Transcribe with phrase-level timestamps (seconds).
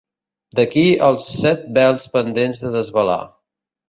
[0.59, 3.19] D'aquí els set vels pendents de desvelar.